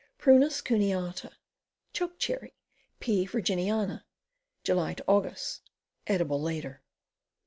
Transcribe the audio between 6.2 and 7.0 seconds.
later.)